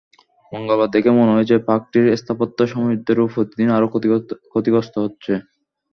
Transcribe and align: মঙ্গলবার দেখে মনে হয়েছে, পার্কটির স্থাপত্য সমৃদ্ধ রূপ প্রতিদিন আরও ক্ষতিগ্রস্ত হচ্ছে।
মঙ্গলবার 0.51 0.89
দেখে 0.91 1.11
মনে 1.19 1.35
হয়েছে, 1.35 1.55
পার্কটির 1.67 2.05
স্থাপত্য 2.17 2.57
সমৃদ্ধ 2.71 3.07
রূপ 3.09 3.29
প্রতিদিন 3.35 3.69
আরও 3.71 3.87
ক্ষতিগ্রস্ত 4.51 4.95
হচ্ছে। 5.03 5.33